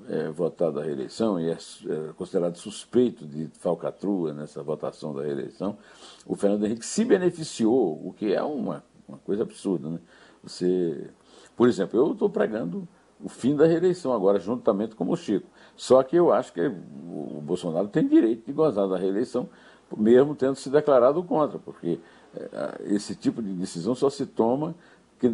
é, 0.08 0.28
votado 0.28 0.80
a 0.80 0.82
reeleição 0.82 1.40
e 1.40 1.50
é, 1.50 1.52
é, 1.52 2.12
considerado 2.16 2.56
suspeito 2.56 3.26
de 3.26 3.48
falcatrua 3.58 4.32
nessa 4.32 4.62
votação 4.62 5.14
da 5.14 5.22
reeleição, 5.22 5.78
o 6.26 6.34
Fernando 6.34 6.66
Henrique 6.66 6.84
se 6.84 7.04
beneficiou, 7.04 8.00
o 8.04 8.12
que 8.12 8.32
é 8.32 8.42
uma, 8.42 8.84
uma 9.08 9.18
coisa 9.18 9.42
absurda. 9.42 9.88
Né? 9.88 9.98
Você, 10.42 11.10
por 11.56 11.68
exemplo, 11.68 11.98
eu 11.98 12.12
estou 12.12 12.28
pregando 12.28 12.86
o 13.22 13.28
fim 13.28 13.56
da 13.56 13.66
reeleição 13.66 14.12
agora, 14.12 14.38
juntamente 14.38 14.94
com 14.94 15.08
o 15.08 15.16
Chico. 15.16 15.48
Só 15.76 16.02
que 16.02 16.16
eu 16.16 16.32
acho 16.32 16.52
que 16.52 16.60
o 16.60 17.40
Bolsonaro 17.40 17.88
tem 17.88 18.06
direito 18.06 18.44
de 18.46 18.52
gozar 18.52 18.88
da 18.88 18.98
reeleição, 18.98 19.48
mesmo 19.96 20.34
tendo 20.34 20.56
se 20.56 20.68
declarado 20.70 21.22
contra, 21.22 21.58
porque 21.58 21.98
é, 22.36 22.94
esse 22.94 23.14
tipo 23.14 23.42
de 23.42 23.52
decisão 23.52 23.94
só 23.94 24.10
se 24.10 24.26
toma 24.26 24.74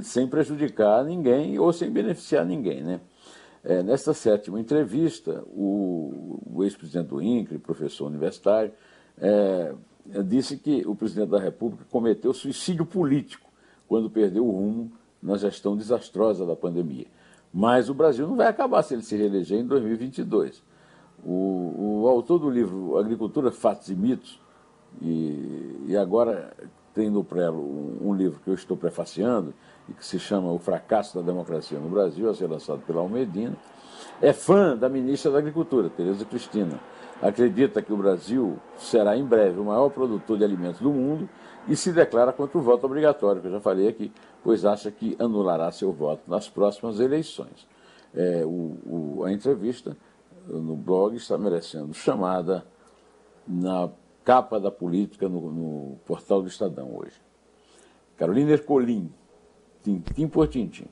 sem 0.03 0.27
prejudicar 0.29 1.05
ninguém 1.05 1.59
ou 1.59 1.73
sem 1.73 1.91
beneficiar 1.91 2.45
ninguém. 2.45 2.83
Né? 2.83 3.01
É, 3.65 3.83
nesta 3.83 4.15
sétima 4.15 4.61
entrevista, 4.61 5.43
o, 5.49 6.41
o 6.55 6.65
ex-presidente 6.65 7.09
do 7.09 7.21
INCRE, 7.21 7.59
professor 7.59 8.07
universitário, 8.07 8.73
é, 9.19 9.75
disse 10.25 10.57
que 10.57 10.83
o 10.87 10.95
presidente 10.95 11.31
da 11.31 11.39
República 11.39 11.85
cometeu 11.91 12.33
suicídio 12.33 12.87
político 12.87 13.49
quando 13.89 14.09
perdeu 14.09 14.47
o 14.47 14.51
rumo 14.51 14.93
na 15.23 15.37
gestão 15.37 15.77
desastrosa 15.77 16.47
da 16.47 16.57
pandemia. 16.57 17.07
Mas 17.53 17.91
o 17.91 17.95
Brasil 17.95 18.27
não 18.27 18.37
vai 18.37 18.47
acabar 18.47 18.83
se 18.83 18.95
ele 18.95 19.03
se 19.03 19.17
reeleger 19.17 19.59
em 19.59 19.67
2022. 19.67 20.63
O, 21.25 22.03
o 22.03 22.09
autor 22.09 22.39
do 22.39 22.49
livro 22.49 22.97
Agricultura, 22.97 23.51
Fatos 23.51 23.89
e 23.89 23.95
Mitos, 23.95 24.41
e, 25.01 25.85
e 25.89 25.97
agora 25.97 26.53
tem 26.95 27.09
no 27.09 27.23
Prelo 27.23 27.61
um, 27.61 28.09
um, 28.09 28.15
livro 28.15 28.41
que 28.43 28.51
eu 28.51 28.55
estou 28.55 28.77
prefaciando, 28.77 29.55
e 29.89 29.93
que 29.93 30.05
se 30.05 30.19
chama 30.19 30.51
O 30.53 30.59
Fracasso 30.59 31.19
da 31.19 31.25
Democracia 31.25 31.79
no 31.79 31.89
Brasil, 31.89 32.29
a 32.29 32.35
ser 32.35 32.47
lançado 32.47 32.81
pela 32.87 33.01
Almedina, 33.01 33.57
é 34.21 34.33
fã 34.33 34.77
da 34.77 34.89
ministra 34.89 35.31
da 35.31 35.39
Agricultura, 35.39 35.89
Tereza 35.91 36.25
Cristina. 36.25 36.81
Acredita 37.23 37.83
que 37.83 37.93
o 37.93 37.97
Brasil 37.97 38.59
será 38.79 39.17
em 39.17 39.25
breve 39.25 39.61
o 39.61 39.65
maior 39.65 39.91
produtor 39.91 40.39
de 40.39 40.45
alimentos 40.45 40.81
do 40.81 40.91
mundo 40.91 41.29
e 41.69 41.77
se 41.77 41.93
declara 41.93 42.33
contra 42.33 42.57
o 42.59 42.63
voto 42.63 42.87
obrigatório, 42.87 43.43
que 43.43 43.49
eu 43.49 43.53
já 43.53 43.61
falei 43.61 43.89
aqui, 43.89 44.11
pois 44.43 44.65
acha 44.65 44.91
que 44.91 45.17
anulará 45.19 45.71
seu 45.71 45.93
voto 45.93 46.23
nas 46.27 46.49
próximas 46.49 46.99
eleições. 46.99 47.69
É, 48.15 48.43
o, 48.45 49.19
o, 49.19 49.25
a 49.25 49.33
entrevista 49.33 49.97
no 50.49 50.75
blog 50.75 51.15
está 51.15 51.37
merecendo 51.37 51.93
chamada 51.93 52.65
na 53.47 53.91
capa 54.25 54.61
da 54.61 54.71
política 54.71 55.29
no, 55.29 55.51
no 55.51 55.97
portal 56.05 56.43
do 56.43 56.49
Estadão 56.49 56.97
hoje. 56.97 57.15
Carolina 58.17 58.53
Ercolim, 58.53 59.11
tintim 59.83 60.29
por 60.29 60.49
tintim. 60.49 60.87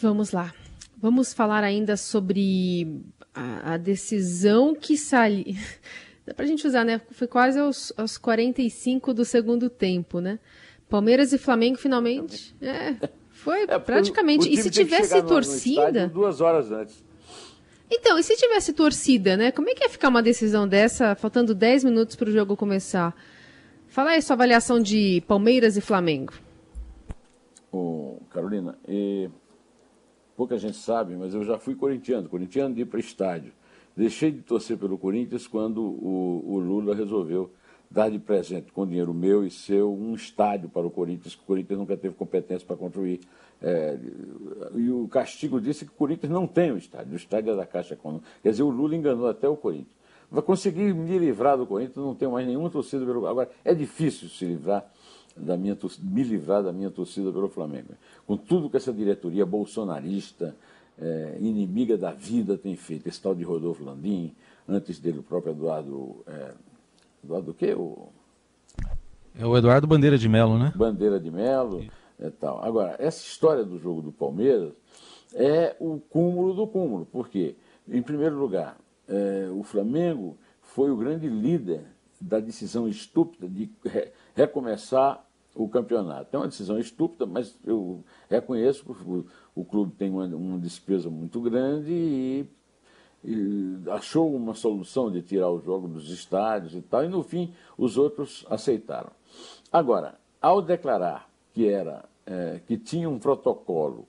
Vamos 0.00 0.32
lá. 0.32 0.54
Vamos 0.96 1.34
falar 1.34 1.64
ainda 1.64 1.96
sobre 1.96 3.02
a, 3.34 3.74
a 3.74 3.76
decisão 3.76 4.74
que 4.74 4.96
saiu. 4.96 5.44
Dá 6.26 6.34
pra 6.34 6.46
gente 6.46 6.66
usar, 6.66 6.84
né? 6.84 7.00
Foi 7.12 7.26
quase 7.26 7.58
aos, 7.58 7.92
aos 7.96 8.18
45 8.18 9.14
do 9.14 9.24
segundo 9.24 9.70
tempo, 9.70 10.20
né? 10.20 10.38
Palmeiras 10.88 11.32
e 11.32 11.38
Flamengo 11.38 11.76
finalmente. 11.78 12.54
É, 12.60 12.96
foi 13.30 13.62
é, 13.68 13.78
praticamente. 13.78 14.52
E 14.52 14.56
se 14.56 14.70
tivesse 14.70 15.22
torcida. 15.22 16.06
No 16.06 16.12
duas 16.12 16.40
horas 16.40 16.72
antes. 16.72 17.04
Então, 17.90 18.18
e 18.18 18.22
se 18.22 18.36
tivesse 18.36 18.72
torcida, 18.72 19.36
né? 19.36 19.52
Como 19.52 19.70
é 19.70 19.74
que 19.74 19.84
ia 19.84 19.88
ficar 19.88 20.08
uma 20.08 20.22
decisão 20.22 20.66
dessa, 20.66 21.14
faltando 21.14 21.54
10 21.54 21.84
minutos 21.84 22.16
para 22.16 22.28
o 22.28 22.32
jogo 22.32 22.56
começar? 22.56 23.14
Fala 23.86 24.10
aí 24.10 24.22
sua 24.22 24.34
avaliação 24.34 24.80
de 24.80 25.22
Palmeiras 25.26 25.76
e 25.76 25.80
Flamengo. 25.80 26.32
Ô, 27.70 28.18
Carolina, 28.30 28.76
e... 28.88 29.30
pouca 30.36 30.58
gente 30.58 30.76
sabe, 30.76 31.14
mas 31.14 31.32
eu 31.32 31.44
já 31.44 31.58
fui 31.58 31.74
corintiano, 31.74 32.28
corintiano 32.28 32.74
de 32.74 32.82
ir 32.82 32.86
para 32.86 32.98
estádio. 32.98 33.52
Deixei 33.96 34.30
de 34.30 34.42
torcer 34.42 34.76
pelo 34.76 34.98
Corinthians 34.98 35.46
quando 35.46 35.80
o, 35.80 36.42
o 36.46 36.58
Lula 36.58 36.94
resolveu 36.94 37.50
dar 37.90 38.10
de 38.10 38.18
presente 38.18 38.72
com 38.72 38.86
dinheiro 38.86 39.14
meu 39.14 39.44
e 39.44 39.50
seu 39.50 39.92
um 39.92 40.14
estádio 40.14 40.68
para 40.68 40.86
o 40.86 40.90
Corinthians, 40.90 41.34
que 41.34 41.42
o 41.42 41.46
Corinthians 41.46 41.78
nunca 41.78 41.96
teve 41.96 42.14
competência 42.14 42.66
para 42.66 42.76
construir. 42.76 43.20
É, 43.62 43.98
e 44.74 44.90
o 44.90 45.08
castigo 45.08 45.60
disse 45.60 45.86
que 45.86 45.90
o 45.90 45.94
Corinthians 45.94 46.30
não 46.30 46.46
tem 46.46 46.72
o 46.72 46.76
estádio, 46.76 47.12
o 47.12 47.16
estádio 47.16 47.52
é 47.52 47.56
da 47.56 47.66
Caixa 47.66 47.94
Econômica. 47.94 48.26
Quer 48.42 48.50
dizer, 48.50 48.62
o 48.62 48.70
Lula 48.70 48.94
enganou 48.94 49.26
até 49.28 49.48
o 49.48 49.56
Corinthians. 49.56 49.96
Vai 50.30 50.42
conseguir 50.42 50.92
me 50.92 51.18
livrar 51.18 51.56
do 51.56 51.66
Corinthians, 51.66 51.96
não 51.96 52.14
tenho 52.14 52.32
mais 52.32 52.46
nenhuma 52.46 52.68
torcida 52.68 53.06
pelo 53.06 53.26
Agora, 53.26 53.48
é 53.64 53.72
difícil 53.72 54.28
se 54.28 54.44
livrar 54.44 54.84
da 55.36 55.56
minha 55.56 55.76
me 56.02 56.22
livrar 56.24 56.62
da 56.62 56.72
minha 56.72 56.90
torcida 56.90 57.30
pelo 57.30 57.48
Flamengo. 57.48 57.94
Com 58.26 58.36
tudo 58.36 58.68
que 58.68 58.76
essa 58.76 58.92
diretoria 58.92 59.46
bolsonarista, 59.46 60.56
é, 60.98 61.36
inimiga 61.40 61.96
da 61.96 62.10
vida, 62.10 62.56
tem 62.56 62.74
feito, 62.74 63.06
esse 63.06 63.20
tal 63.20 63.34
de 63.34 63.44
Rodolfo 63.44 63.84
Landim, 63.84 64.34
antes 64.66 64.98
dele 64.98 65.18
o 65.18 65.22
próprio 65.22 65.52
Eduardo. 65.52 66.24
É, 66.26 66.52
Eduardo 67.26 67.50
o 67.50 67.54
quê? 67.54 67.74
O... 67.74 68.08
É 69.38 69.44
o 69.44 69.56
Eduardo 69.56 69.86
Bandeira 69.86 70.16
de 70.16 70.28
Melo, 70.28 70.58
né? 70.58 70.72
Bandeira 70.74 71.20
de 71.20 71.30
Melo. 71.30 71.84
É, 72.18 72.30
tal. 72.30 72.64
Agora, 72.64 72.96
essa 72.98 73.22
história 73.22 73.64
do 73.64 73.78
jogo 73.78 74.00
do 74.00 74.12
Palmeiras 74.12 74.72
é 75.34 75.76
o 75.78 75.98
cúmulo 75.98 76.54
do 76.54 76.66
cúmulo, 76.66 77.06
porque, 77.06 77.56
em 77.86 78.00
primeiro 78.00 78.38
lugar, 78.38 78.78
é, 79.08 79.48
o 79.52 79.62
Flamengo 79.62 80.38
foi 80.62 80.90
o 80.90 80.96
grande 80.96 81.28
líder 81.28 81.84
da 82.20 82.40
decisão 82.40 82.88
estúpida 82.88 83.48
de 83.48 83.70
re 83.84 84.10
recomeçar 84.34 85.26
o 85.54 85.68
campeonato. 85.68 86.34
É 86.34 86.38
uma 86.38 86.48
decisão 86.48 86.78
estúpida, 86.78 87.26
mas 87.26 87.58
eu 87.64 88.04
reconheço 88.28 88.84
que 88.84 88.90
o, 88.90 89.26
o 89.54 89.64
clube 89.64 89.92
tem 89.96 90.10
uma, 90.10 90.26
uma, 90.26 90.58
despesa 90.58 91.08
muito 91.08 91.40
grande 91.40 91.90
e, 91.90 92.40
e, 92.40 92.48
achou 93.90 94.34
uma 94.34 94.54
solução 94.54 95.10
de 95.10 95.22
tirar 95.22 95.50
o 95.50 95.60
jogo 95.60 95.88
dos 95.88 96.10
estádios 96.10 96.74
e 96.74 96.80
tal, 96.80 97.04
e 97.04 97.08
no 97.08 97.22
fim 97.22 97.52
os 97.76 97.98
outros 97.98 98.46
aceitaram. 98.48 99.10
Agora, 99.72 100.14
ao 100.40 100.62
declarar 100.62 101.28
que 101.52 101.68
era 101.68 102.04
é, 102.26 102.60
que 102.66 102.76
tinha 102.76 103.08
um 103.08 103.18
protocolo 103.18 104.06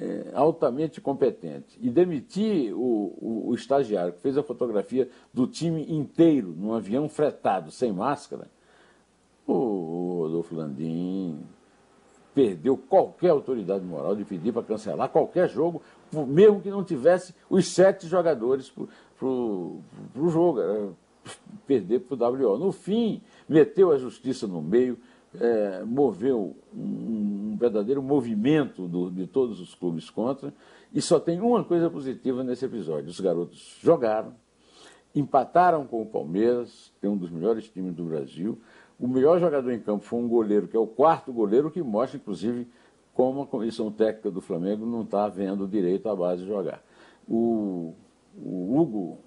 é, 0.00 0.32
altamente 0.34 1.00
competente 1.00 1.78
e 1.80 1.90
demitir 1.90 2.74
o, 2.74 3.14
o, 3.20 3.44
o, 3.48 3.54
estagiário 3.54 4.12
que 4.12 4.20
fez 4.20 4.36
a 4.36 4.42
fotografia 4.42 5.08
do 5.32 5.46
time 5.46 5.84
inteiro 5.92 6.54
num 6.56 6.72
avião 6.74 7.08
fretado, 7.08 7.70
sem 7.70 7.92
máscara, 7.92 8.48
o, 9.46 9.52
o 9.52 10.22
Rodolfo 10.22 10.54
Landim 10.54 11.40
perdeu 12.34 12.76
qualquer 12.76 13.30
autoridade 13.30 13.84
moral 13.84 14.16
de 14.16 14.24
pedir 14.24 14.52
para 14.52 14.62
cancelar 14.62 15.08
qualquer 15.08 15.48
jogo, 15.48 15.82
mesmo 16.26 16.60
que 16.60 16.70
não 16.70 16.84
tivesse 16.84 17.34
os 17.48 17.68
sete 17.68 18.06
jogadores 18.06 18.70
para 18.70 19.26
o 19.26 19.82
jogo. 20.28 20.94
perder 21.66 22.00
para 22.00 22.16
o 22.16 22.52
WO. 22.52 22.58
No 22.58 22.72
fim, 22.72 23.22
meteu 23.48 23.92
a 23.92 23.96
justiça 23.96 24.46
no 24.46 24.60
meio, 24.60 24.98
é, 25.40 25.82
moveu 25.84 26.56
um, 26.74 27.52
um, 27.52 27.56
verdadeiro 27.58 28.02
movimento 28.02 28.86
do, 28.86 29.10
de 29.10 29.26
todos 29.26 29.60
os 29.60 29.74
clubes 29.74 30.10
contra, 30.10 30.52
e 30.92 31.00
só 31.00 31.18
tem 31.18 31.40
uma 31.40 31.64
coisa 31.64 31.88
positiva 31.88 32.42
nesse 32.44 32.64
episódio: 32.64 33.08
os 33.08 33.20
garotos 33.20 33.78
jogaram, 33.80 34.34
empataram 35.14 35.86
com 35.86 36.02
o 36.02 36.06
Palmeiras, 36.06 36.92
que 37.00 37.06
é 37.06 37.08
um 37.08 37.16
dos 37.16 37.30
melhores 37.30 37.68
times 37.68 37.94
do 37.94 38.04
Brasil. 38.04 38.58
O 38.98 39.08
melhor 39.08 39.40
jogador 39.40 39.72
em 39.72 39.80
campo 39.80 40.04
foi 40.04 40.20
um 40.20 40.28
goleiro, 40.28 40.68
que 40.68 40.76
é 40.76 40.80
o 40.80 40.86
quarto 40.86 41.32
goleiro, 41.32 41.70
que 41.70 41.82
mostra, 41.82 42.18
inclusive, 42.18 42.68
como 43.14 43.42
a 43.42 43.46
comissão 43.46 43.90
técnica 43.90 44.30
do 44.30 44.40
Flamengo 44.40 44.86
não 44.86 45.02
está 45.02 45.28
vendo 45.28 45.68
direito 45.68 46.08
a 46.08 46.16
base 46.16 46.46
jogar. 46.46 46.82
O, 47.28 47.94
o 48.36 48.78
Hugo, 48.78 49.18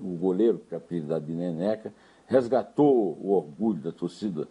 o 0.00 0.16
goleiro, 0.16 0.60
que 0.68 0.74
é 0.74 0.78
apelidado 0.78 1.26
de 1.26 1.32
Neneca, 1.32 1.92
resgatou 2.26 3.18
o 3.20 3.32
orgulho 3.32 3.80
da 3.80 3.92
torcida 3.92 4.48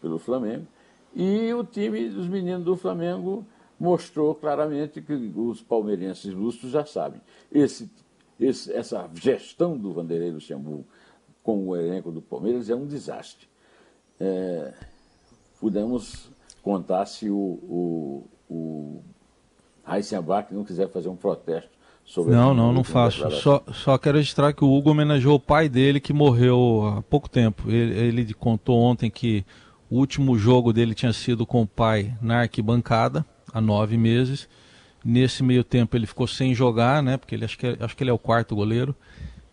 pelo 0.00 0.18
Flamengo. 0.18 0.66
E 1.14 1.52
o 1.54 1.62
time 1.64 2.08
dos 2.08 2.28
meninos 2.28 2.64
do 2.64 2.76
Flamengo 2.76 3.46
mostrou 3.78 4.34
claramente 4.34 5.00
que 5.00 5.12
os 5.12 5.62
palmeirenses 5.62 6.32
lustros 6.34 6.72
já 6.72 6.84
sabem. 6.84 7.20
Esse, 7.50 7.90
esse, 8.38 8.72
essa 8.72 9.08
gestão 9.14 9.78
do 9.78 9.92
Vanderlei 9.92 10.32
Luxemburgo 10.32 10.84
com 11.42 11.68
o 11.68 11.76
elenco 11.76 12.10
do 12.10 12.22
Palmeiras 12.22 12.70
é 12.70 12.74
um 12.74 12.86
desastre. 12.86 13.46
É, 14.18 14.72
pudemos 15.60 16.30
contar 16.64 17.04
se 17.04 17.28
o, 17.28 17.36
o, 17.36 18.26
o 18.48 19.02
Heisenbach 19.86 20.52
não 20.52 20.64
quiser 20.64 20.88
fazer 20.88 21.10
um 21.10 21.16
protesto 21.16 21.68
sobre 22.06 22.34
Não, 22.34 22.54
não, 22.54 22.72
não 22.72 22.82
faço. 22.82 23.30
Só, 23.30 23.62
só 23.70 23.98
quero 23.98 24.16
registrar 24.16 24.54
que 24.54 24.64
o 24.64 24.72
Hugo 24.72 24.90
homenageou 24.90 25.36
o 25.36 25.40
pai 25.40 25.68
dele 25.68 26.00
que 26.00 26.12
morreu 26.12 26.96
há 26.96 27.02
pouco 27.02 27.28
tempo. 27.28 27.70
Ele, 27.70 28.20
ele 28.20 28.34
contou 28.34 28.80
ontem 28.80 29.10
que 29.10 29.44
o 29.90 29.98
último 29.98 30.38
jogo 30.38 30.72
dele 30.72 30.94
tinha 30.94 31.12
sido 31.12 31.46
com 31.46 31.60
o 31.62 31.66
pai 31.66 32.16
na 32.20 32.40
arquibancada, 32.40 33.24
há 33.52 33.60
nove 33.60 33.98
meses. 33.98 34.48
Nesse 35.04 35.42
meio 35.42 35.62
tempo 35.62 35.94
ele 35.94 36.06
ficou 36.06 36.26
sem 36.26 36.54
jogar, 36.54 37.02
né? 37.02 37.18
Porque 37.18 37.34
ele 37.34 37.44
acho 37.44 37.58
que, 37.58 37.76
acho 37.78 37.94
que 37.94 38.02
ele 38.02 38.10
é 38.10 38.14
o 38.14 38.18
quarto 38.18 38.56
goleiro. 38.56 38.96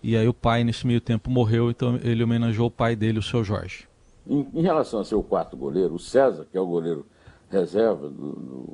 E 0.01 0.15
aí 0.15 0.27
o 0.27 0.33
pai, 0.33 0.63
nesse 0.63 0.87
meio 0.87 1.01
tempo, 1.01 1.29
morreu, 1.29 1.69
então 1.69 1.99
ele 2.01 2.23
homenageou 2.23 2.67
o 2.67 2.71
pai 2.71 2.95
dele, 2.95 3.19
o 3.19 3.21
seu 3.21 3.43
Jorge. 3.43 3.90
Em, 4.27 4.47
em 4.53 4.61
relação 4.61 4.99
a 4.99 5.03
seu 5.03 5.21
quarto 5.23 5.57
goleiro, 5.57 5.95
o 5.95 5.99
César, 5.99 6.45
que 6.49 6.57
é 6.57 6.61
o 6.61 6.65
goleiro 6.65 7.05
reserva 7.49 8.07
do, 8.07 8.31
do, 8.31 8.73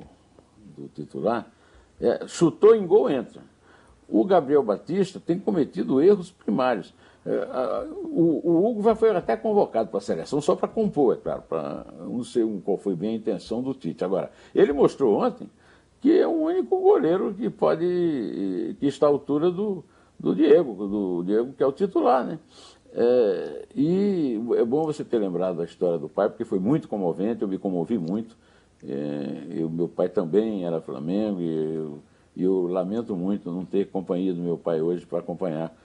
do 0.78 0.88
titular, 0.90 1.52
é, 2.00 2.28
chutou 2.28 2.76
em 2.76 2.86
gol, 2.86 3.10
entra. 3.10 3.42
O 4.08 4.24
Gabriel 4.24 4.64
Batista 4.64 5.20
tem 5.20 5.40
cometido 5.40 6.02
erros 6.02 6.32
primários. 6.32 6.94
É, 7.26 7.30
o, 8.06 8.42
o, 8.44 8.70
Hugo 8.70 8.96
foi 8.96 9.10
até 9.10 9.36
convocado 9.36 9.90
para 9.90 9.98
a 9.98 10.02
seleção 10.02 10.40
só 10.40 10.56
para 10.56 10.68
compor, 10.68 11.16
é 11.16 11.18
claro, 11.18 11.44
não 12.08 12.24
sei 12.24 12.44
qual 12.64 12.78
foi 12.78 12.96
bem 12.96 13.12
a 13.12 13.18
intenção 13.18 13.62
do 13.62 13.74
Tite. 13.74 14.04
Agora, 14.04 14.32
ele 14.56 14.72
mostrou 14.72 15.22
ontem 15.22 15.50
que 16.00 16.18
é 16.18 16.28
o 16.28 16.32
único 16.32 16.80
goleiro 16.80 17.34
que 17.34 17.50
pode, 17.50 18.76
que 18.80 18.86
está 18.86 19.08
à 19.08 19.10
altura 19.10 19.52
do, 19.52 19.84
do 20.20 20.36
Diego, 20.36 20.88
do 20.88 21.24
Diego 21.24 21.54
que 21.54 21.64
é 21.64 21.66
o 21.66 21.72
titular, 21.72 22.24
né? 22.26 22.40
É, 22.94 23.66
e 23.76 24.40
é 24.58 24.66
bom 24.66 24.84
você 24.86 25.04
ter 25.04 25.20
lembrado 25.20 25.58
da 25.58 25.66
história 25.66 25.98
do 25.98 26.10
pai, 26.10 26.30
porque 26.30 26.46
foi 26.46 26.60
muito 26.60 26.88
comovente, 26.88 27.42
eu 27.42 27.48
me 27.48 27.58
comovi 27.58 27.98
muito. 27.98 28.36
É, 28.84 29.64
o 29.64 29.70
meu 29.70 29.88
pai 29.88 30.10
também 30.10 30.66
era 30.66 30.80
Flamengo 30.80 31.42
e 31.42 31.76
eu, 31.76 32.00
eu, 32.36 32.68
lamento 32.68 33.16
muito 33.16 33.52
não 33.52 33.66
ter 33.66 33.90
companhia 33.90 34.34
do 34.34 34.42
meu 34.42 34.58
pai 34.58 34.82
hoje 34.82 35.06
para 35.06 35.20
acompanhar, 35.20 35.76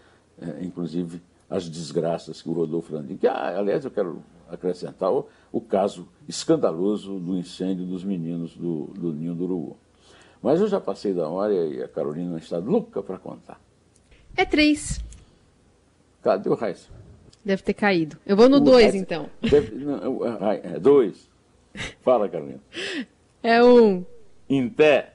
é, 0.41 0.65
inclusive, 0.65 1.21
as 1.49 1.69
desgraças 1.69 2.41
que 2.41 2.49
o 2.49 2.53
Rodolfo 2.53 2.95
Landim, 2.95 3.17
que 3.17 3.27
ah, 3.27 3.59
aliás 3.59 3.85
eu 3.85 3.91
quero 3.91 4.23
acrescentar 4.49 5.13
o, 5.13 5.27
o, 5.51 5.61
caso 5.61 6.07
escandaloso 6.29 7.19
do 7.19 7.37
incêndio 7.37 7.85
dos 7.87 8.05
meninos 8.05 8.55
do, 8.57 8.87
do 8.95 9.13
Ninho 9.13 9.35
do 9.35 9.45
Urubu. 9.45 9.77
Mas 10.43 10.61
eu 10.61 10.69
já 10.69 10.81
passei 10.81 11.15
da 11.15 11.29
hora 11.29 11.55
e 11.55 11.83
a 11.83 11.89
Carolina 11.89 12.37
está 12.39 12.59
louca 12.59 13.03
para 13.03 13.19
contar. 13.19 13.61
É 14.37 14.45
três. 14.45 15.03
Cadê 16.23 16.49
o 16.49 16.55
Raiz? 16.55 16.89
Deve 17.45 17.63
ter 17.63 17.75
caído. 17.75 18.17
Eu 18.25 18.37
vou 18.37 18.49
no 18.49 18.59
o 18.59 18.61
dois, 18.61 18.95
então. 18.95 19.29
Deve, 19.41 19.75
não, 19.75 20.25
é 20.53 20.79
dois. 20.79 21.29
Fala, 22.03 22.29
Carolina. 22.29 22.61
É 23.43 23.63
um. 23.63 24.05
Em 24.49 24.69
pé. 24.69 25.15